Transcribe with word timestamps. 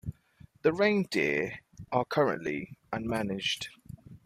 The 0.63 0.73
reindeer 0.73 1.59
are 1.91 2.05
currently 2.05 2.75
unmanaged. 2.91 3.67